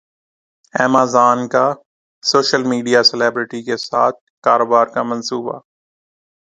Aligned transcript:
Amazon 0.73 1.39
کا 1.53 1.65
social 2.23 2.63
media 2.63 3.01
celebrity 3.03 3.61
کے 3.63 3.77
ساتھ 3.87 4.17
کاروبار 4.43 4.85
کا 4.93 5.01
منصوبہ 5.03 5.57